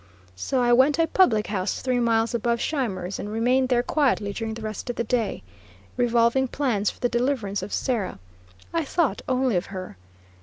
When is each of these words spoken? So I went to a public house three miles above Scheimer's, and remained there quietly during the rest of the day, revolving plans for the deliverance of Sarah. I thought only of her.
So 0.35 0.63
I 0.63 0.73
went 0.73 0.95
to 0.95 1.03
a 1.03 1.07
public 1.07 1.45
house 1.45 1.79
three 1.79 1.99
miles 1.99 2.33
above 2.33 2.59
Scheimer's, 2.59 3.19
and 3.19 3.31
remained 3.31 3.69
there 3.69 3.83
quietly 3.83 4.33
during 4.33 4.55
the 4.55 4.63
rest 4.63 4.89
of 4.89 4.95
the 4.95 5.03
day, 5.03 5.43
revolving 5.95 6.47
plans 6.47 6.89
for 6.89 6.99
the 6.99 7.07
deliverance 7.07 7.61
of 7.61 7.71
Sarah. 7.71 8.17
I 8.73 8.83
thought 8.83 9.21
only 9.29 9.55
of 9.57 9.67
her. 9.67 9.97